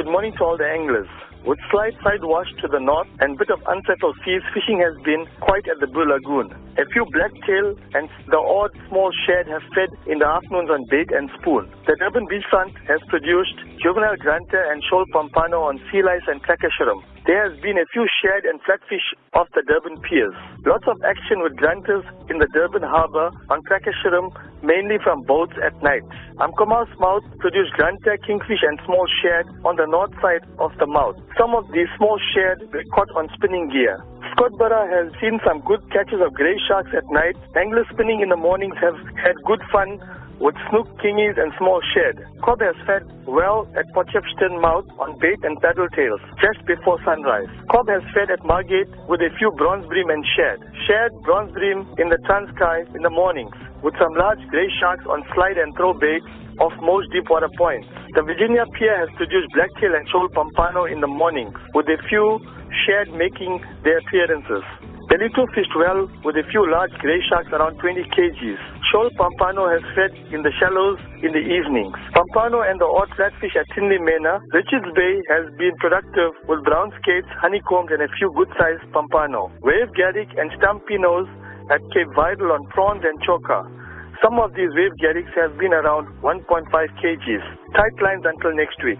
Good 0.00 0.08
morning 0.08 0.32
to 0.40 0.44
all 0.48 0.56
the 0.56 0.64
anglers. 0.64 1.12
With 1.44 1.60
slight 1.68 1.92
side 2.00 2.24
wash 2.24 2.48
to 2.64 2.68
the 2.72 2.80
north 2.80 3.12
and 3.20 3.36
bit 3.36 3.52
of 3.52 3.60
unsettled 3.68 4.16
seas, 4.24 4.40
fishing 4.56 4.80
has 4.80 4.96
been 5.04 5.28
quite 5.44 5.68
at 5.68 5.76
the 5.76 5.92
Blue 5.92 6.08
Lagoon. 6.08 6.48
A 6.80 6.88
few 6.88 7.04
blacktail 7.12 7.76
and 7.92 8.08
the 8.32 8.40
odd 8.40 8.72
small 8.88 9.12
shad 9.28 9.44
have 9.52 9.60
fed 9.76 9.92
in 10.08 10.24
the 10.24 10.28
afternoons 10.28 10.72
on 10.72 10.88
bait 10.88 11.12
and 11.12 11.28
spoon. 11.36 11.68
The 11.84 12.00
Durban 12.00 12.32
beachfront 12.32 12.72
has 12.88 13.04
produced 13.12 13.60
juvenile 13.76 14.16
grunter 14.16 14.64
and 14.72 14.80
shoal 14.88 15.04
pompano 15.12 15.68
on 15.68 15.76
sea 15.92 16.00
lice 16.00 16.24
and 16.32 16.40
cracker. 16.40 16.72
There 17.28 17.36
has 17.44 17.52
been 17.60 17.76
a 17.76 17.84
few 17.92 18.08
shad 18.24 18.48
and 18.48 18.56
flatfish 18.64 19.04
off 19.36 19.48
the 19.52 19.60
Durban 19.68 20.00
piers. 20.08 20.32
Lots 20.64 20.88
of 20.88 20.96
action 21.04 21.44
with 21.44 21.52
grunters 21.52 22.00
in 22.32 22.40
the 22.40 22.48
Durban 22.56 22.80
harbour 22.80 23.28
on 23.52 23.60
shrimp, 24.00 24.32
mainly 24.64 24.96
from 25.04 25.20
boats 25.28 25.52
at 25.60 25.76
night. 25.82 26.00
Umkomaas 26.40 26.88
mouth 26.98 27.24
produced 27.38 27.76
grunter, 27.76 28.16
kingfish 28.24 28.64
and 28.64 28.80
small 28.88 29.04
shad 29.20 29.44
on 29.68 29.76
the 29.76 29.84
north 29.84 30.16
side 30.24 30.48
of 30.58 30.72
the 30.80 30.86
mouth. 30.88 31.16
Some 31.36 31.54
of 31.54 31.68
these 31.76 31.92
small 32.00 32.16
shad 32.32 32.64
were 32.72 32.88
caught 32.96 33.12
on 33.14 33.28
spinning 33.36 33.68
gear. 33.68 34.00
Scottburgh 34.32 34.88
has 34.88 35.12
seen 35.20 35.40
some 35.44 35.60
good 35.68 35.84
catches 35.92 36.24
of 36.24 36.32
grey 36.32 36.56
sharks 36.68 36.90
at 36.96 37.04
night. 37.12 37.36
Anglers 37.52 37.86
spinning 37.92 38.24
in 38.24 38.30
the 38.30 38.40
mornings 38.40 38.76
have 38.80 38.96
had 39.20 39.36
good 39.44 39.60
fun 39.68 40.00
with 40.40 40.56
snook, 40.72 40.88
kingies 41.04 41.36
and 41.36 41.52
small 41.60 41.80
shad. 41.92 42.16
Kob 42.40 42.64
has 42.64 42.74
fed 42.88 43.04
well 43.28 43.68
at 43.76 43.84
Potchefstroom 43.92 44.60
mouth 44.60 44.88
on 44.98 45.20
bait 45.20 45.38
and 45.44 45.60
paddle 45.60 45.86
tails 45.92 46.20
just 46.40 46.64
before 46.64 46.96
sunrise. 47.04 47.48
Kob 47.68 47.88
has 47.92 48.00
fed 48.16 48.32
at 48.32 48.40
Margate 48.44 48.88
with 49.06 49.20
a 49.20 49.28
few 49.36 49.52
bronze 49.60 49.86
bream 49.86 50.08
and 50.08 50.24
shad. 50.34 50.58
Shad, 50.88 51.12
bronze 51.22 51.52
bream 51.52 51.84
in 52.00 52.08
the 52.08 52.18
Transkei 52.24 52.88
in 52.96 53.04
the 53.04 53.12
mornings 53.12 53.54
with 53.84 53.94
some 54.00 54.12
large 54.16 54.40
grey 54.48 54.68
sharks 54.80 55.04
on 55.04 55.20
slide 55.36 55.60
and 55.60 55.76
throw 55.76 55.92
baits 55.92 56.26
off 56.60 56.72
most 56.80 57.08
deep 57.12 57.28
water 57.28 57.48
points. 57.56 57.88
The 58.16 58.24
Virginia 58.24 58.64
Pier 58.76 58.96
has 58.96 59.08
produced 59.16 59.48
blacktail 59.54 59.96
and 59.96 60.08
shoal 60.08 60.28
pompano 60.32 60.84
in 60.84 61.00
the 61.00 61.08
mornings 61.08 61.56
with 61.76 61.88
a 61.88 62.00
few 62.08 62.40
shad 62.84 63.12
making 63.16 63.60
their 63.84 63.98
appearances. 63.98 64.64
The 65.10 65.18
little 65.18 65.48
fished 65.56 65.74
well 65.74 66.06
with 66.22 66.36
a 66.36 66.46
few 66.54 66.62
large 66.70 66.92
grey 67.02 67.18
sharks 67.28 67.50
around 67.50 67.82
20 67.82 68.04
kgs. 68.14 68.60
Shoal 68.90 69.10
Pompano 69.14 69.70
has 69.70 69.86
fed 69.94 70.10
in 70.34 70.42
the 70.42 70.50
shallows 70.58 70.98
in 71.22 71.30
the 71.30 71.38
evenings. 71.38 71.94
Pompano 72.10 72.66
and 72.66 72.74
the 72.82 72.90
odd 72.90 73.06
flatfish 73.14 73.54
at 73.54 73.62
Tinley 73.70 74.02
Manor, 74.02 74.42
Richards 74.50 74.90
Bay 74.98 75.22
has 75.30 75.46
been 75.54 75.78
productive 75.78 76.34
with 76.50 76.66
brown 76.66 76.90
skates, 76.98 77.30
honeycombs 77.38 77.94
and 77.94 78.02
a 78.02 78.10
few 78.18 78.34
good-sized 78.34 78.82
Pompano. 78.90 79.46
Wave 79.62 79.94
Garrick 79.94 80.26
and 80.34 80.50
stumpnose 80.58 81.30
at 81.70 81.78
Cape 81.94 82.10
Vidal 82.18 82.50
on 82.50 82.66
prawns 82.74 83.06
and 83.06 83.14
chokka. 83.22 83.62
Some 84.18 84.42
of 84.42 84.58
these 84.58 84.74
wave 84.74 84.98
garricks 84.98 85.30
have 85.38 85.54
been 85.54 85.72
around 85.72 86.10
1.5 86.26 86.66
kgs. 86.74 87.44
Tight 87.78 87.96
lines 88.02 88.26
until 88.26 88.58
next 88.58 88.82
week. 88.82 88.98